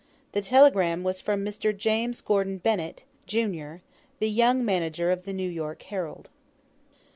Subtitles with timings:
[0.31, 1.77] The telegram was from Mr.
[1.77, 3.81] James Gordon Bennett, jun.,
[4.17, 6.27] the young manager of the 'New York Herald.'